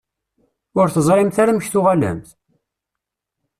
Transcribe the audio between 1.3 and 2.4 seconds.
ara amek tuɣalemt?